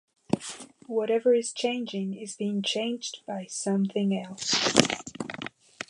Whatever 0.87 1.35
is 1.35 1.53
changing 1.53 2.15
is 2.17 2.35
being 2.35 2.63
changed 2.63 3.21
by 3.27 3.45
something 3.45 4.17
else. 4.19 4.73